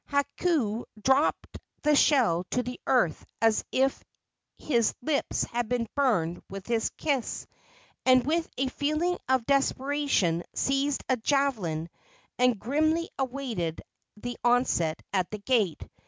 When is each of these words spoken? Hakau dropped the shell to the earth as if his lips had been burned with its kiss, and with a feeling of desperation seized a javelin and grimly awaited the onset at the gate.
Hakau 0.09 0.85
dropped 0.99 1.59
the 1.83 1.95
shell 1.95 2.43
to 2.49 2.63
the 2.63 2.79
earth 2.87 3.23
as 3.39 3.63
if 3.71 4.03
his 4.57 4.95
lips 5.03 5.43
had 5.43 5.69
been 5.69 5.87
burned 5.95 6.41
with 6.49 6.71
its 6.71 6.89
kiss, 6.97 7.45
and 8.03 8.25
with 8.25 8.49
a 8.57 8.67
feeling 8.69 9.19
of 9.29 9.45
desperation 9.45 10.41
seized 10.55 11.03
a 11.07 11.17
javelin 11.17 11.87
and 12.39 12.57
grimly 12.59 13.11
awaited 13.19 13.83
the 14.17 14.37
onset 14.43 14.99
at 15.13 15.29
the 15.29 15.37
gate. 15.37 15.87